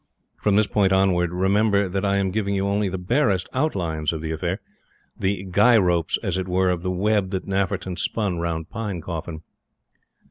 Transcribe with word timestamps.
From 0.41 0.55
this 0.55 0.65
point 0.65 0.91
onwards, 0.91 1.31
remember 1.31 1.87
that 1.87 2.03
I 2.03 2.17
am 2.17 2.31
giving 2.31 2.55
you 2.55 2.65
only 2.65 2.89
the 2.89 2.97
barest 2.97 3.47
outlines 3.53 4.11
of 4.11 4.19
the 4.19 4.31
affair 4.31 4.59
the 5.15 5.43
guy 5.43 5.77
ropes, 5.77 6.17
as 6.23 6.39
it 6.39 6.47
were, 6.47 6.71
of 6.71 6.81
the 6.81 6.89
web 6.89 7.29
that 7.29 7.45
Nafferton 7.45 7.95
spun 7.99 8.39
round 8.39 8.67
Pinecoffin. 8.71 9.41